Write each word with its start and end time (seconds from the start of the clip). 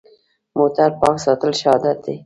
موټر 0.57 0.89
پاک 1.01 1.15
ساتل 1.25 1.51
ښه 1.59 1.67
عادت 1.73 1.97
دی. 2.05 2.15